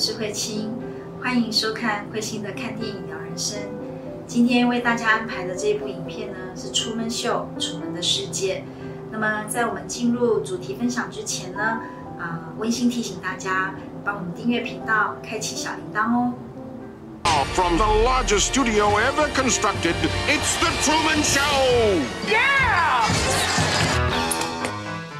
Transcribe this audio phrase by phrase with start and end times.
[0.00, 0.72] 是慧清，
[1.22, 3.58] 欢迎收看慧清的看电影聊人生。
[4.26, 8.60] 今天为大家安排的这一部影片呢，是《出门秀》《楚门的世界》。
[9.12, 11.82] 那么，在我们进入主题分享之前呢，
[12.18, 16.32] 啊，温馨提醒大家，帮我们订阅频道，开启小铃铛哦。
[17.52, 19.94] From the largest studio ever constructed,
[20.26, 22.00] it's The Truman Show!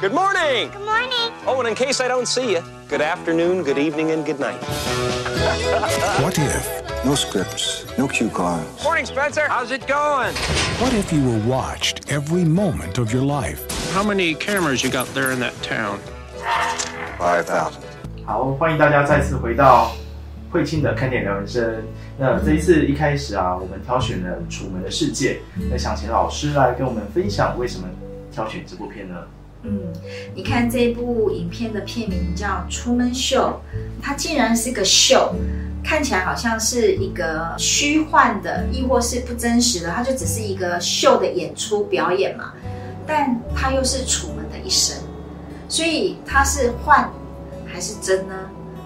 [0.00, 0.70] Good morning.
[0.70, 1.32] Good morning.
[1.46, 4.62] Oh, and in case I don't see you, good afternoon, good evening, and good night.
[6.22, 7.04] What if?
[7.04, 8.82] No scripts, no cue cards.
[8.82, 9.46] Morning, Spencer.
[9.48, 10.34] How's it going?
[10.80, 13.64] What if you were watched every moment of your life?
[13.92, 16.00] How many cameras you got there in that town?
[17.18, 17.72] 5,000.
[18.24, 19.92] 好，欢迎大家再次回到
[20.50, 21.82] 慧清的看点聊人生。
[22.18, 25.34] 那这一次一开始啊，我们挑选了《楚门的世界》，
[25.70, 27.86] 那想请老师来跟我们分享为什么
[28.32, 29.14] 挑选这部片呢？
[29.63, 29.93] 嗯，
[30.33, 33.61] 你看这部影片的片名叫《出门秀》，
[34.01, 35.35] 它竟然是个秀，
[35.83, 42.53] 看起来好像是一个虚幻的，亦或是不真实的，它就只是一个秀的演出表演嘛。
[43.05, 44.97] 但它又是楚门的一生，
[45.67, 47.11] 所以它是幻
[47.65, 48.33] 还是真呢？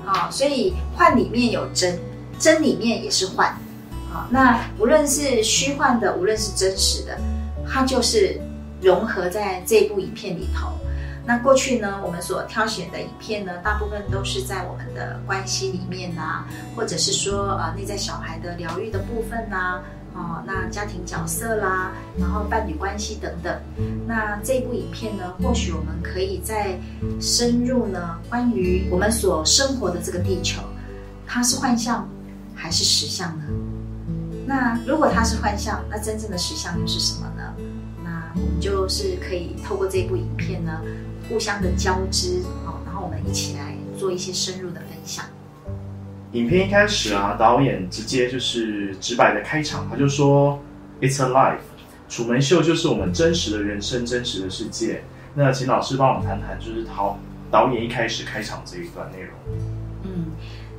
[0.06, 2.00] 啊、所以幻里面有真，
[2.38, 3.48] 真里面也是幻。
[4.14, 7.18] 啊、那无论是虚幻的，无论是真实的，
[7.68, 8.40] 它就是
[8.82, 10.70] 融合在这部影片里头。
[11.28, 16.46] 那过去呢，我们所挑选的影片呢，大部分都是在我们的关系里面呐、
[16.76, 19.82] 或者是说呃内在小孩的疗愈的部分呐、
[20.14, 23.60] 哦，那家庭角色啦，然后伴侣关系等等。
[24.06, 26.80] 那这部影片呢，或许我们可以再
[27.20, 30.62] 深入呢，关于我们所生活的这个地球，
[31.26, 32.08] 它是幻象
[32.54, 33.46] 还是实相呢？
[34.46, 37.42] 那如果它是幻象，那真正的实相又是什么呢？
[38.36, 40.82] 那我们就是可以透过这部影片呢，
[41.30, 45.26] 互相的交织，哦，然后我们一起来做一些深入的分享。
[46.34, 50.60] 影片一开始啊，导演直接就是直白的开场，他就说
[51.00, 51.60] "It's a life"，
[52.10, 55.04] 楚门秀就是我们真实的人生，真实的世界。
[55.34, 57.18] 那请老师帮我们谈谈，就是导
[57.50, 59.32] 导演一开始开场这一段内容。
[60.04, 60.26] 嗯，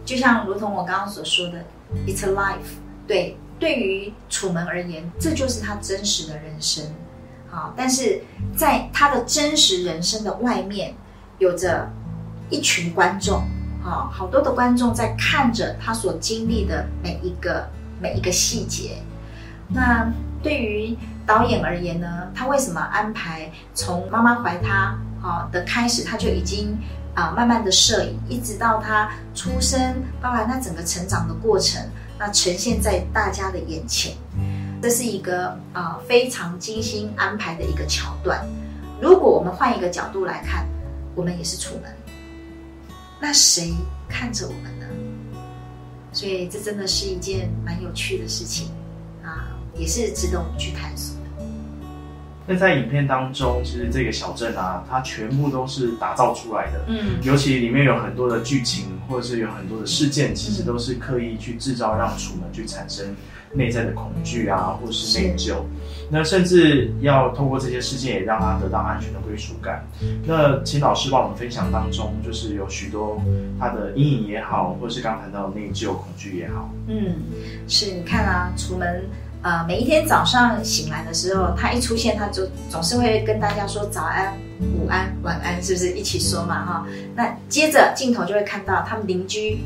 [0.04, 1.64] 就像如同我刚刚所说的
[2.06, 2.76] ，It's a life。
[3.06, 6.84] 对，对于楚门而言，这就是他真实的人生。
[7.56, 8.20] 啊，但是
[8.54, 10.94] 在他的真实人生的外面，
[11.38, 11.90] 有着
[12.50, 13.42] 一群观众，
[13.82, 17.66] 好，好多的观众在看着他所经历的每一个
[17.98, 18.98] 每一个细节。
[19.68, 20.12] 那
[20.42, 20.94] 对于
[21.26, 26.76] 导演而言呢，他为什么安排从妈妈怀他啊的开始，他就已经
[27.14, 31.82] 啊慢慢的摄影，一直到他出生，包含他整个成长的过程，
[32.18, 34.12] 那呈现在大家的眼前。
[34.82, 38.46] 这是一个啊非常精心安排的一个桥段。
[39.00, 40.66] 如果我们换一个角度来看，
[41.14, 41.92] 我们也是楚门，
[43.20, 43.74] 那谁
[44.08, 44.86] 看着我们呢？
[46.12, 48.68] 所以这真的是一件蛮有趣的事情
[49.22, 51.44] 啊，也是值得我们去探索的。
[52.46, 56.84] 那在影片当中，其实这个小镇啊，它全部都是打造出来的。
[56.86, 63.14] 嗯尤其里面有很多的剧情，或者是有很多的事件，其实都是刻意去制造让楚门去产生
[63.52, 65.54] 内在的恐惧啊，或是内疚。
[66.08, 69.84] 那甚至要透过这些事件，也让他得到安全的归属感。
[70.24, 73.20] 那请老师帮我们分享当中，就是有许多
[73.58, 76.70] 他的阴影也好，或是刚刚谈到的内疚、恐惧也好。
[76.86, 77.16] 嗯，
[77.66, 79.04] 是你看啊，楚门
[79.42, 86.86] 呃每一天早上醒来的时候，他一出现，他就总是会跟大家说早安、午安、晚安，是不是一起说嘛哈？
[87.16, 89.58] 那接着镜头就会看到他们邻居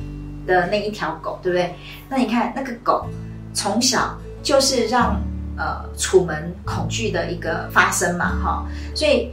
[0.46, 1.74] 的那一条狗，对不对？
[2.08, 3.06] 那你看那个狗
[3.52, 5.20] 从小就是让
[5.56, 9.30] 呃楚门恐惧的一个发生嘛哈，所以。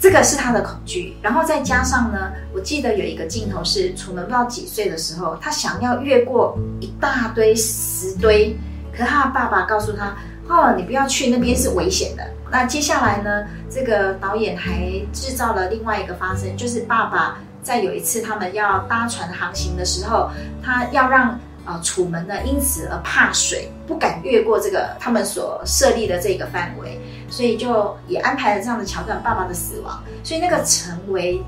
[0.00, 8.56] 这个是他的恐惧，然后再加上呢，我记得有一个镜头是楚门不知道几岁的时候，他想要越过一大堆石堆，
[8.96, 10.14] 可他的爸爸告诉他
[10.48, 20.30] ：“哦，你不要去那边是危险的。”那接下来呢，这个导演还制造了另外一个发生，就是爸爸在有一次他们要搭船航行的时候，
[20.62, 21.36] 他要让
[21.68, 26.98] 呃楚门呢因此而怕水，不敢越过这个他们所设立的这个范围。
[27.30, 31.38] 所以就也安排了这样的桥段，爸爸的死亡，所以那个成为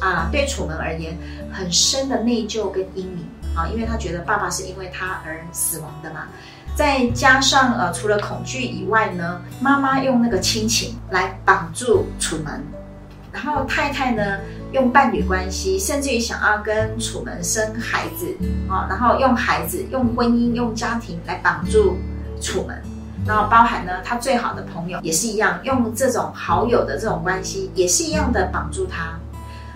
[0.00, 1.18] 啊对楚门而言
[1.52, 3.26] 很深的内疚跟阴影
[3.56, 6.28] 啊，因为他觉得爸爸是因为他而死亡的嘛。
[6.76, 12.64] 再加上呃，除了恐惧以外呢，妈妈用那个亲情来绑住楚门，
[13.34, 14.38] 然后太太呢
[14.72, 18.26] 用伴侣关系，甚至于想要跟楚门生孩子
[18.70, 21.98] 啊，然后用孩子、用婚姻、用家庭来绑住
[22.40, 22.80] 楚门。
[23.26, 29.18] 然后包含呢，他最好的朋友也是一样，用这种好友的这种关系，也是一样的绑住他。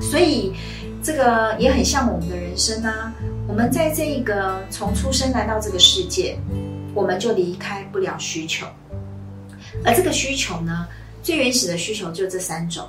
[0.01, 0.55] 所以
[1.03, 3.13] 这个也很像我们的人生啊。
[3.49, 6.39] 我们在这一个从出生来到这个世界，
[6.95, 8.67] 我们就离开不了需求，
[9.83, 10.87] 而这个需求呢，
[11.23, 12.87] 最原始的需求就这三种，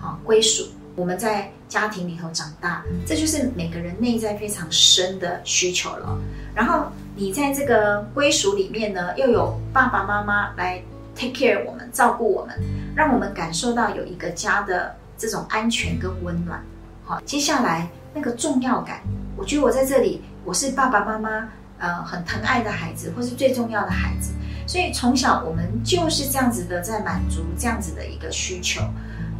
[0.00, 0.66] 好，归属。
[0.96, 6.18] 我们在家庭里头长大，这就是每个人内在非常深的需求了。
[6.54, 10.82] 然后你在这个归属里面呢，又有爸爸妈妈来
[11.14, 12.54] take care 我们，照顾我们，
[12.94, 16.62] 让我们感受到有一个家的这种安全跟温暖。
[17.04, 19.00] 好，接下来那个重要感，
[19.36, 21.48] 我觉得我在这里，我是爸爸妈妈
[21.78, 24.32] 呃很疼爱的孩子，或是最重要的孩子。
[24.66, 28.82] 所以从小我们就是这样子的，在满足这样子的一个需求。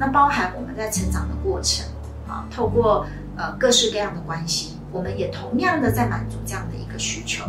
[0.00, 1.84] 那包含我们在成长的过程
[2.26, 3.06] 啊，透过
[3.36, 7.44] 呃各式各样的关系，我们也同样的在满足这样的一个需求。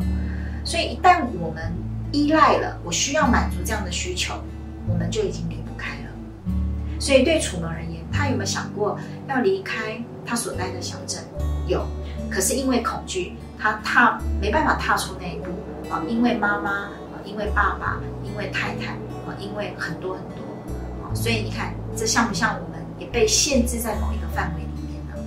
[0.65, 1.71] 所以一旦我们
[2.11, 4.33] 依赖了，我需要满足这样的需求，
[4.85, 6.09] 我们就已经离不开了。
[6.99, 8.99] 所以对楚门而言，他有没有想过
[9.29, 11.23] 要离开他所在的小镇？
[11.67, 11.87] 有，
[12.29, 15.45] 可是因为恐惧，他踏没办法踏出那一步
[15.89, 16.91] 啊，因为妈妈啊，
[17.23, 18.87] 因为爸爸，因为太太
[19.25, 20.43] 啊，因为很多很多
[21.01, 21.73] 啊，所以你看。
[21.95, 25.23] 这像不像我们也被限制在某一个范围里面呢？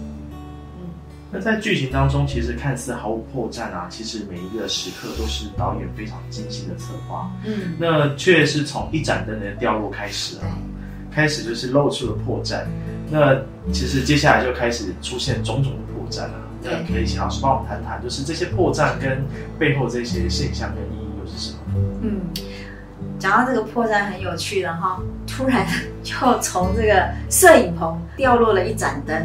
[0.78, 0.88] 嗯，
[1.30, 7.30] 那在剧情当中，其实看似毫无破绽啊，其实每一个时刻都是导演非常精心的策划。
[7.44, 10.44] 嗯，那却是从一盏灯的掉落开始啊，
[11.12, 12.64] 开始就是露出了破绽。
[13.10, 13.36] 那
[13.72, 16.40] 其实接下来就开始出现种种的破绽啊。
[16.62, 19.22] 那可以请老师帮我们谈谈，就是这些破绽跟
[19.58, 21.03] 背后这些现象跟意义。
[23.24, 25.66] 讲到这个破绽很有趣然后，突然
[26.04, 29.16] 就从这个摄影棚掉落了一盏灯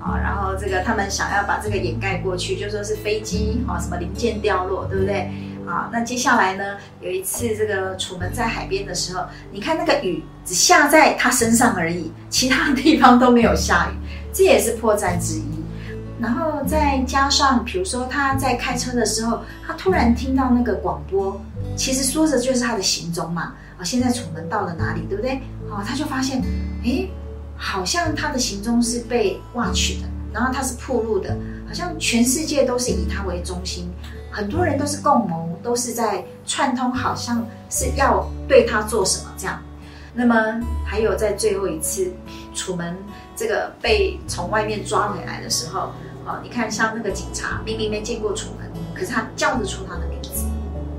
[0.00, 5.30] 啊，然后这个他们想要把这个掩盖过去，就说是飞机啊什么零件掉落，对不对？
[5.64, 13.94] 啊，那接下来呢，有一次这个楚门在海边的时候，你看那个雨只下在他身上而已，其他地方都没有下雨，
[14.32, 15.44] 这也是破绽之一。
[16.18, 21.40] 然后再加上，比如说他在开车的时候，他突然听到那个广播，
[21.76, 23.54] 其实说着就是他的行踪嘛。
[23.78, 25.32] 啊，现在楚门到了哪里，对不对？
[25.70, 26.42] 啊，他就发现，
[26.82, 27.06] 哎，
[27.56, 31.36] 好像他的行踪是被挖取的，然后他是铺路的，
[31.68, 33.92] 好像全世界都是以他为中心，
[34.30, 39.62] 很多人都是共谋，都是在串通，好像是要对他做什么这样。
[40.14, 42.10] 那么还有在最后一次，
[42.54, 42.96] 楚门
[43.36, 45.90] 这个被从外面抓回来的时候。
[46.24, 50.44] 哦，你看，像那个警察明明没见过楚门，可是他叫得出他的名字，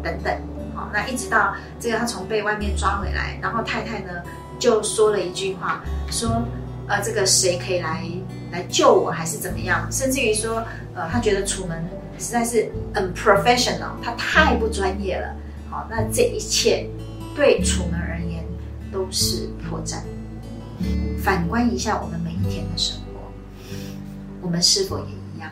[0.07, 0.33] 等等。
[0.75, 4.11] 好，那一直到这个他从被外面抓回来，然后太太呢
[4.59, 6.41] 就说了一句话，说，
[6.87, 8.03] 呃，这个谁可以来
[8.51, 9.91] 来救我，还是怎么样？
[9.91, 10.63] 甚至于说，
[10.93, 11.83] 呃，他觉得楚门
[12.19, 15.35] 实在是 unprofessional，他太不专业了。
[15.69, 16.87] 好，那这一切
[17.35, 18.45] 对楚门而言
[18.91, 19.97] 都是破绽。
[21.23, 23.03] 反观一下我们每一天的生活。
[24.41, 25.51] 我们是否也一样？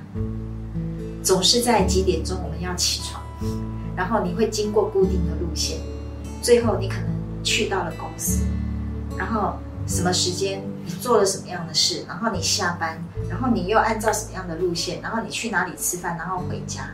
[1.24, 3.22] 总是在几点钟我们要起床，
[3.96, 5.80] 然后你会经过固定的路线，
[6.42, 7.10] 最后你可能
[7.44, 8.44] 去到了公司，
[9.18, 9.58] 然后
[9.88, 16.92] 什么时间你做了什么样的事，然后你下班，然后你又按照什么样的路线，然后你去哪里吃饭，然后回家，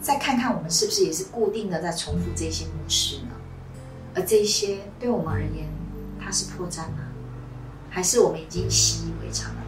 [0.00, 3.32] 再看看我们是不是也是固定的在重复这些模式呢？
[4.14, 5.68] 而这些对我们而言，
[6.20, 7.04] 它是破绽吗？
[7.90, 9.64] 还是我们已经习以为常了呢？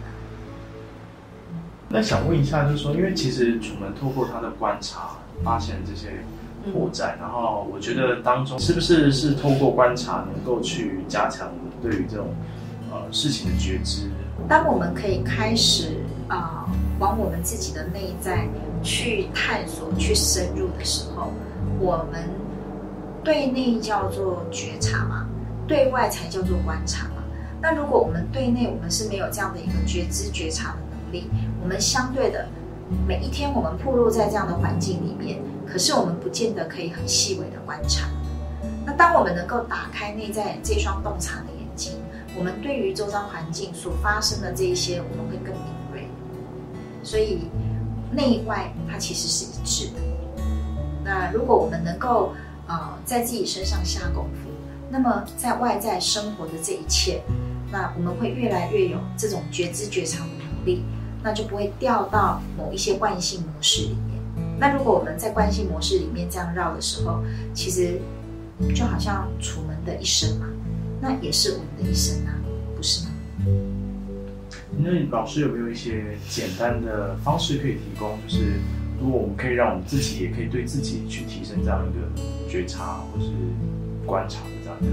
[1.89, 6.23] 那想问一下，就是说，因为其实楚门透过他的观察，发现这些
[6.65, 11.49] 破绽，然后我觉得当中是不是是透过观察能够去加强
[11.83, 12.29] 对于这种
[12.91, 14.11] 呃事情的觉知？
[14.49, 15.97] 当我们可以开始
[16.29, 16.67] 啊
[16.99, 18.49] 往我们自己的内在
[18.83, 21.31] 去探索、去深入的时候，
[21.79, 22.29] 我们
[23.23, 25.27] 对内叫做觉察嘛，
[25.67, 27.23] 对外才叫做观察嘛。
[27.63, 31.31] 那如果我们对内我们是没有这样的一个觉知、觉察的能力。
[31.63, 32.49] 我们相对的，
[33.07, 35.39] 每一天我们暴露在这样的环境里面，
[35.71, 38.09] 可是我们不见得可以很细微的观察。
[38.85, 41.93] 那当我们能够打开内在这双洞察的眼睛，
[42.37, 46.09] 我们对于周遭环境所发生的这一些，我们会更敏锐。
[47.05, 47.49] 所以
[48.11, 50.01] 内外它其实是一致的。
[51.05, 52.33] 那如果我们能够
[52.67, 54.51] 呃在自己身上下功夫，
[54.91, 57.23] 那么在外在生活的这一切，
[57.71, 60.83] 那我们会越来越有这种觉知觉察的能力。
[61.23, 63.97] 那就不会掉到某一些惯性模式里。
[64.61, 67.23] 那如果我们在关系模式里面这样绕的时候，
[67.55, 67.99] 其实
[68.75, 70.47] 就好像楚门的一生嘛，
[71.01, 72.37] 那也是我们的一生啊，
[72.77, 73.11] 不是吗？
[74.77, 78.19] 那老师有没有一些简单的方式可以提供？
[78.29, 78.61] 就是
[79.01, 83.31] 如果我们可以让我们自己也可以对自己去提升这样一个觉察或是
[84.07, 84.93] 观察的这样一个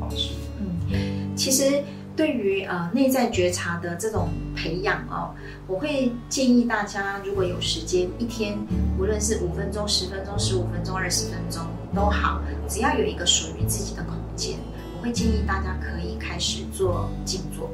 [0.00, 0.34] 方式？
[0.60, 1.82] 嗯，其实
[2.16, 5.34] 对于呃内在觉察的这种培养哦，
[5.66, 8.58] 我会建议大家，如果有时间，一天
[8.98, 11.62] 无论是五分钟、十分钟、十五分钟、二十分钟
[11.94, 14.58] 都好，只要有一个属于自己的空间，
[14.96, 17.70] 我会建议大家可以开始做静坐。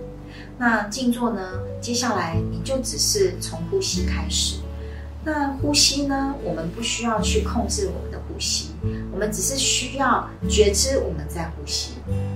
[0.58, 4.56] 那静坐呢，接下来你就只是从呼吸开始。
[5.24, 8.70] 那呼吸呢，我们不需要去控制我们的呼吸，
[9.12, 11.92] 我们只是需要觉知我们在呼吸。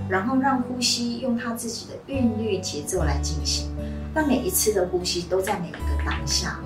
[0.09, 3.69] 然后让呼吸用它自己的韵律节奏来进行。
[4.15, 6.59] 那每一次的呼吸都在每一个当下。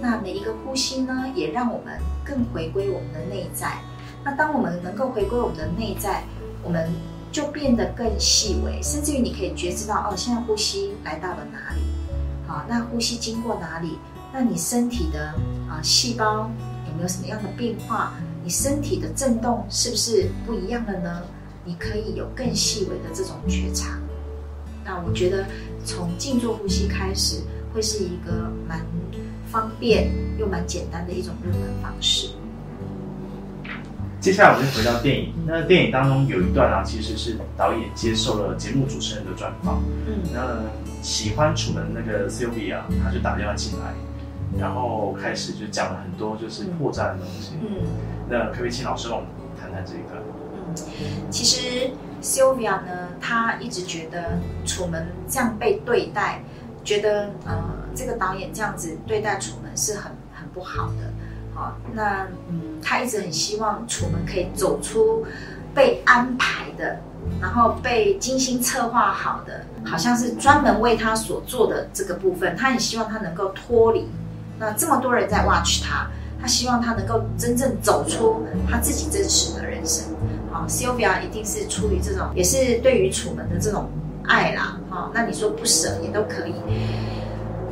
[0.00, 3.78] 那每一个呼吸呢，也让我们更回归我们的内在。
[4.24, 6.22] 那当我们能够回归我们的内在，
[6.62, 6.88] 我们
[7.32, 11.80] 就变得更细微，甚至于你可以觉知到哦，现在呼吸来到了哪里？
[12.46, 13.98] 好，那呼吸经过哪里？
[14.32, 15.34] 那你身体的
[15.68, 16.50] 啊细胞
[16.86, 18.12] 有没有什么样的变化？
[18.44, 21.22] 你身体的震动是不是不一样了呢？
[21.68, 23.98] 你可以有更细微的这种觉察，
[24.86, 25.44] 那我觉得
[25.84, 27.42] 从静坐呼吸开始，
[27.74, 28.80] 会是一个蛮
[29.52, 32.30] 方便又蛮简单的一种入门方式。
[34.18, 40.62] 接下来我们回到电影，那电影当中有一段啊，其实是导演接受了节目主持人的专访，嗯，那
[41.02, 43.92] 喜欢楚门那个 Sylvia，他就打电话进来，
[44.58, 47.86] 然后开始就讲了很多就是破绽的东西，嗯，
[48.26, 50.16] 那可不可以请老师帮我们谈谈这一段？
[51.30, 51.90] 其实
[52.22, 56.42] Sylvia 呢，她一直觉得楚门这样被对待，
[56.84, 57.56] 觉得呃
[57.94, 61.12] 这个导演这样子对待楚门是很很不好的。
[61.54, 65.26] 好，那嗯，她一直很希望楚门可以走出
[65.74, 67.00] 被安排的，
[67.40, 72.56] 然后被精心策划好的，好像是专门为他所做的这个部分。
[72.56, 74.08] 他很希望他能够脱离。
[74.58, 76.08] 那这么多人在 watch 他，
[76.40, 80.04] 他希望他能够真正走出他自己真实的人生。
[80.66, 83.88] Sylvia 一定是出于这种，也是对于楚门的这种
[84.24, 86.54] 爱啦，哈，那你说不舍也都可以。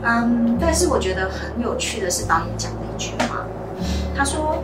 [0.02, 3.47] 嗯，但是我觉得很有趣的是导演讲的一句话，
[4.14, 4.62] 他说，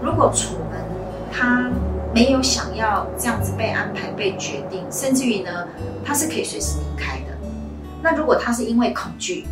[0.00, 0.80] 如果楚门
[1.30, 1.70] 他
[2.14, 5.66] 没有想要这样子被安排、被决定，甚至于呢，
[6.04, 7.36] 他是可以随时离开的。
[8.02, 9.44] 那如果他是因为恐惧，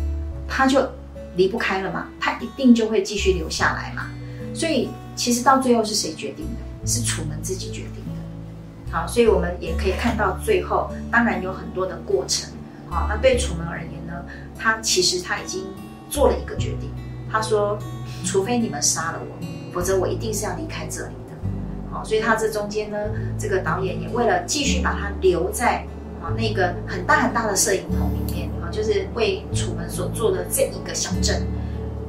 [0.47, 0.87] 他就
[1.35, 4.09] 离不开了嘛，他一定就会继续留下来嘛。
[4.53, 6.70] 所以其实到最后是谁决定的？
[6.85, 12.51] 是楚门自己决定的，好，所以我们也可以看到最后，当然有很多的过程，
[12.89, 14.13] 好，那对楚门而言呢，
[14.57, 15.63] 他其实他已经
[16.09, 16.89] 做了一个决定，
[17.31, 17.77] 他说，
[18.25, 22.97] 除非你们杀了我，否则我一定是要离开这里的，好，所以他这中间呢，
[23.37, 25.85] 这个导演也为了继续把他留在
[26.21, 31.45] 啊那个很大很大的摄影棚里面，啊，就是为楚门所做的这一个小镇，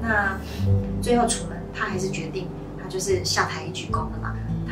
[0.01, 0.39] 那
[1.01, 2.49] 最后楚门他还是决定，
[2.83, 4.22] 他就是下台一鞠躬了。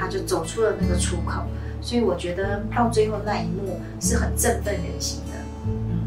[0.00, 1.42] 他就走出了那个出口，
[1.83, 5.37] 所以我觉得到最后那一幕是很振奋人心的。
[5.66, 6.00] 嗯，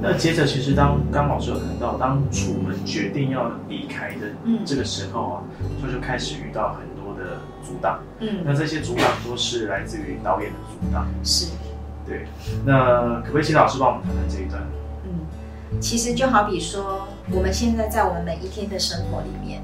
[0.00, 4.28] 那接着其实当刚老师有谈到，当楚门决定要离开的
[4.64, 5.42] 这个时候啊，
[5.82, 7.98] 他就开始遇到很多的阻挡。
[8.20, 11.08] 嗯，那这些阻挡都是来自于导演的阻挡。
[11.24, 11.50] 是，
[12.06, 12.28] 对。
[12.64, 14.62] 那可不可以请老师帮我们谈谈这一段？
[15.04, 19.60] 嗯，其实就好比说，我们现在在我们每一天的生活里面。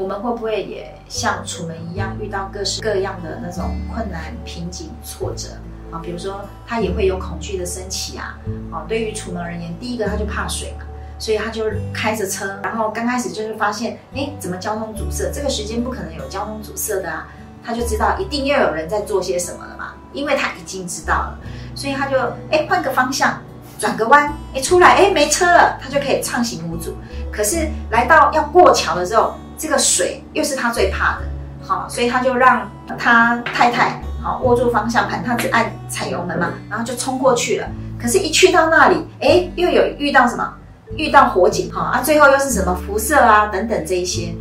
[0.00, 5.48] 我们会不会也像楚门一样遇到各式各样的那种困难、瓶颈、挫折
[5.92, 6.00] 啊？
[6.02, 8.38] 比如说，他也会有恐惧的升起啊。
[8.72, 10.86] 哦，对于楚门而言，第一个他就怕水嘛，
[11.18, 15.30] 所以他就开着车，然后刚开始就是发现，哎，怎么交通阻塞？
[15.30, 17.28] 这个时间不可能有交通阻塞的啊。
[17.62, 21.38] 他就知道一定要有人在做些什么了嘛，因为他已经知道了，
[21.74, 22.16] 所以他就
[22.50, 23.38] 哎换个方向，
[23.78, 26.96] 转个弯，哎出来，哎没车了，他就可以畅行无阻。
[27.30, 31.26] 可是来到要过桥的时候，这个水又是他最怕的，
[31.62, 32.66] 好，所以他就让
[32.98, 37.68] 他太太好握住方向盘，他只按踩油门嘛，然后就冲过去了。
[38.00, 40.54] 可是，一去到那里，哎，又有遇到什么？
[40.96, 44.34] 遇到火警，哈啊，最后又是什么辐射啊等等这一些。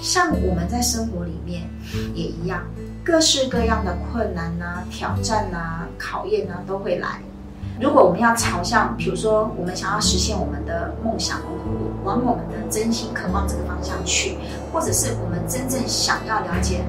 [0.00, 1.68] 像我们在生活里面
[2.14, 2.62] 也一样，
[3.04, 7.20] 各式各样的困难呐、挑战呐、考验呐都会来。
[7.78, 11.42] 如果我们要朝向，比如说我们想要实现我们的梦想，
[12.04, 14.38] 往我们的真心渴望这个方向去，
[14.72, 16.80] 或者是我们真正想要了解，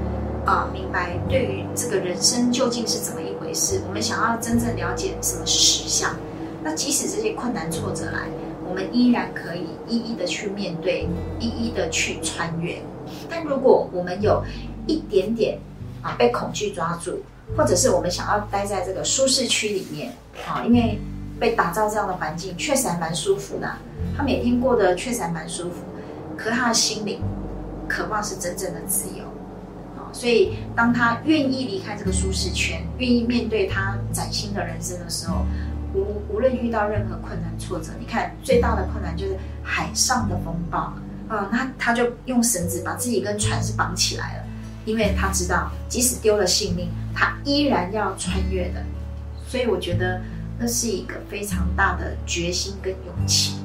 [0.46, 6.16] 啊，明白对于这个人生究竟是怎么一回事，我们想要真正了解什么是实相，
[6.64, 8.30] 那即使这些困难挫折来，
[8.66, 12.82] 我们依然可以一一的去面对，一一的去穿越。
[13.30, 14.42] 但如果我们有
[14.86, 15.60] 一点点
[16.02, 17.20] 啊被恐惧抓住，
[17.58, 20.14] 或者是我们想要待在这个舒适区里面，
[20.46, 21.00] 啊，因为
[21.40, 23.78] 被打造这样的环境确实还蛮舒服的，
[24.16, 25.78] 他每天过得确实还蛮舒服，
[26.38, 27.22] 可他的心灵
[27.88, 29.24] 渴望是真正的自由，
[29.96, 35.46] 啊，所以当他愿意离开这个舒适圈，愿意面对他崭新的人生的时候，
[35.94, 40.94] 无无论遇到任何困难挫折，你看最大的困难就是海上的风暴。
[41.30, 44.44] 啊，那他就用绳子把自己跟船是绑起来了，
[44.86, 48.82] 因为他知道即使丢了性命，他依然要穿越的，
[49.48, 50.22] 所以我觉得
[50.60, 53.58] 那是一个非常大的决心跟勇气。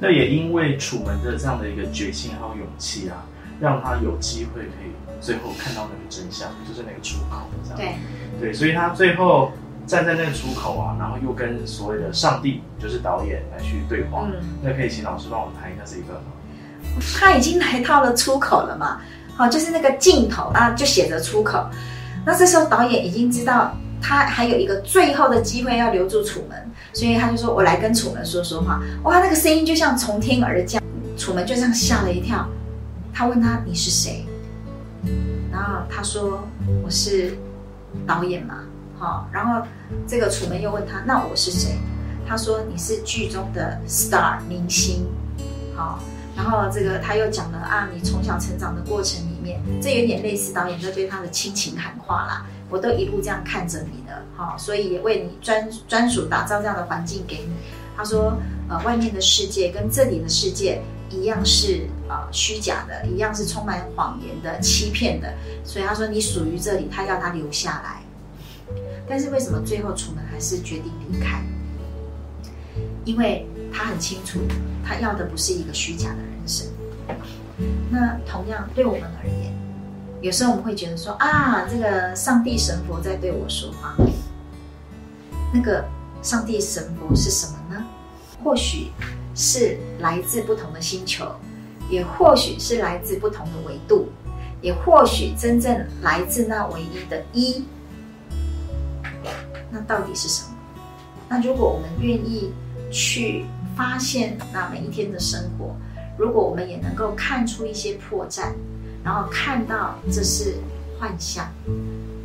[0.00, 3.26] 那也因为楚门的这样的一个决心还有勇气啊，
[3.60, 7.94] 让他有机会可以最后看到那个真相，就是那个出口，这样对，
[8.40, 9.50] 对，所以他最后
[9.86, 14.26] 站在那个出口啊，然后又跟所谓的上帝，就是导演来去对话。
[14.26, 16.30] 嗯那可以请老师帮我们谈一下这一段吗？
[17.18, 19.00] 他已经来到了出口了嘛，
[19.36, 21.68] 好，就是那个镜头啊，就写着出口。
[22.24, 30.82] 那这时候导演已经知道他还有一个最后的机会要留住楚门，所以他就说：“我来跟楚门说说话。”哇，那个声音就像从天而降，
[31.16, 32.48] 楚门就这样吓了一跳。
[33.12, 34.24] 他问他：“你是谁？”
[35.50, 36.46] 然后他说
[36.84, 37.36] ：“我是
[38.06, 38.60] 导演嘛。”
[38.98, 39.64] 好，然后
[40.06, 41.78] 这个楚门又问他：“那我是谁？”
[42.26, 45.06] 他说：“你是剧中的 star 明星。”
[45.76, 46.00] 好，
[46.36, 52.46] 然后这个他又讲了啊，你从小成长的过程里面，这有点类似导演在对他的亲情喊话啦。
[52.68, 57.54] 我都一路这样看着你的，好、所以也为你专专属打造这样的环境给你。
[57.96, 58.36] 他说，
[58.68, 65.34] 呃，外面的世界跟这里的世界一样是呃虚假的，一样是充满谎言的、欺骗的。
[65.64, 68.02] 所以他说你属于这里，他要他留下来。
[69.08, 71.42] 但是为什么最后楚门还是决定离开？
[73.04, 74.38] 因为他很清楚，
[74.84, 76.66] 他要的不是一个虚假的人生。
[77.90, 79.52] 那同样对我们而言，
[80.20, 83.94] 有时候我们会觉得说啊，这个上帝神佛在对我说话。
[85.54, 85.84] 那个
[86.22, 87.84] 上帝神佛是什么呢？
[88.42, 88.90] 或许
[89.34, 91.24] 是来自不同的星球，
[91.88, 94.08] 也或许是来自不同的维度，
[94.60, 97.64] 也或许真正来自那唯一的一。
[99.70, 100.56] 那到底是什么？
[101.28, 102.52] 那如果我们愿意
[102.90, 103.44] 去
[103.76, 105.76] 发现那每一天的生活，
[106.16, 108.52] 如果我们也能够看出一些破绽，
[109.04, 110.54] 然后看到这是
[110.98, 111.46] 幻象，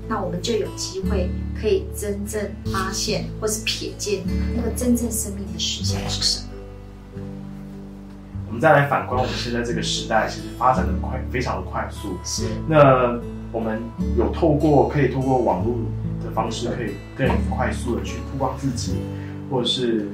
[0.07, 4.23] 那我们就有机会可以真正发现或是瞥见
[4.55, 6.49] 那个真正生命的实相是什么。
[8.47, 12.17] 我们再来反观我们现在这个时代，其实发展的快，非常的快速。
[12.23, 13.19] 是那
[13.51, 13.81] 我们
[14.17, 15.75] 有透过可以透过网络
[16.23, 18.93] 的方式，可以更快速的去曝光自己，
[19.49, 20.07] 或者是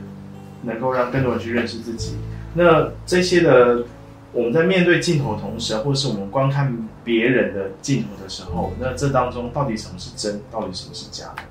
[0.61, 2.15] 能够让更多人去认识自己。
[2.53, 3.83] 那这些的，
[4.31, 11.43] 我们在面对镜头的同时，或者是我们观看别人的镜头的时候，那这当中到底什么是真，到底什么是假的？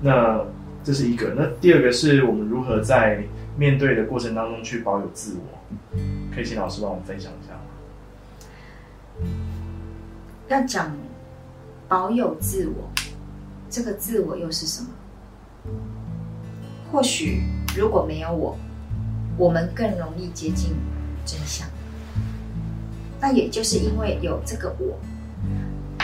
[0.00, 0.44] 那
[0.82, 1.34] 这是一个。
[1.36, 3.22] 那第二个是我们如何在
[3.56, 5.42] 面对的过程当中去保有自我。
[6.34, 7.60] 可以请老师帮我们分享一下吗？
[10.48, 10.90] 要讲
[11.88, 12.90] 保有自我，
[13.70, 14.88] 这个自我又是什么？
[16.90, 17.42] 或许
[17.76, 18.58] 如果没有我，
[19.38, 20.74] 我们更容易接近
[21.24, 21.68] 真相。
[23.22, 24.98] 那也就是因为有这个我，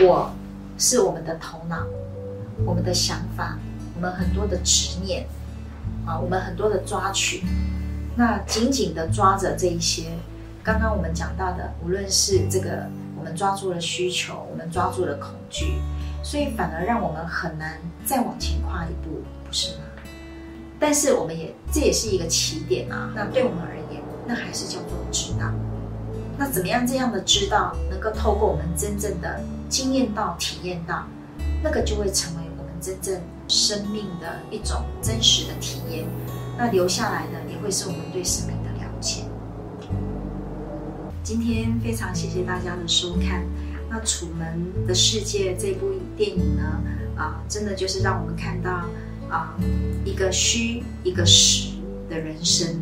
[0.07, 0.31] 我
[0.79, 1.85] 是我们的头脑，
[2.65, 3.59] 我们的想法，
[3.97, 5.27] 我们很多的执念
[6.07, 7.43] 啊，我们很多的抓取。
[8.15, 10.13] 那紧紧的抓着这一些，
[10.63, 15.75] 刚刚我们讲到的，无论是这个我们抓住了需求，我们抓住了恐惧，
[16.23, 19.83] 所以反而让我们很难再往前跨一步，不是吗？
[20.79, 23.11] 但是我们也这也是一个起点啊。
[23.13, 25.53] 那对我们而言，那还是叫做知道。
[26.39, 31.05] 那怎么样这样的知道，能够透过我们真正的经验到、体验到，
[31.63, 36.07] 那个就会成为我们真正生命的一种真实的体验。
[36.57, 39.25] 那留下来的也会是我们对生命的了解。
[41.25, 43.45] 今天非常谢谢大家的收看。
[43.91, 46.81] 那《楚门的世界》这部电影呢，
[47.17, 48.85] 啊，真的就是让我们看到
[49.29, 49.57] 啊
[50.05, 51.71] 一个虚一个实
[52.09, 52.81] 的人生。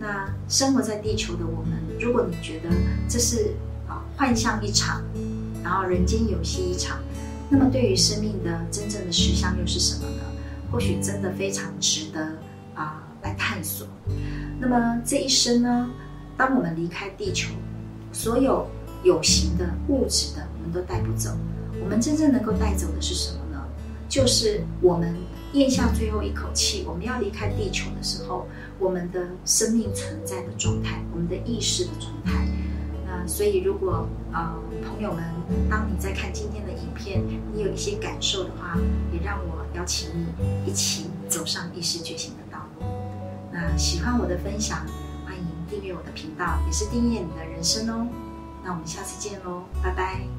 [0.00, 2.68] 那生活在地球的我们，如果你觉得
[3.08, 3.54] 这是
[3.88, 5.02] 啊幻象一场，
[5.62, 6.98] 然后人间游戏一场，
[7.50, 10.22] 那么对于生命的真正的实相又是什么呢？
[10.70, 12.20] 或许真的非常值得
[12.74, 13.86] 啊来探索。
[14.60, 15.90] 那么这一生呢，
[16.36, 17.54] 当我们离开地球，
[18.12, 18.68] 所有
[19.02, 21.30] 有形的物质的，我们都带不走。
[21.82, 23.62] 我们真正能够带走的是什么呢？
[24.08, 25.14] 就是我们
[25.54, 28.46] 咽下最后一口气，我们要离开地球的时候，
[28.78, 32.46] 我们的生命存在的状态，我们的意识的状态。
[33.06, 35.24] 那所以，如果呃朋友们，
[35.70, 37.22] 当你在看今天的影片，
[37.54, 38.76] 你有一些感受的话，
[39.10, 42.86] 也让我邀请你一起走上意识觉醒的道路。
[43.50, 44.86] 那喜欢我的分享，
[45.24, 48.06] 欢迎订阅我的频道，也是订阅你的人生哦。
[48.62, 50.37] 那我们下次见喽，拜拜。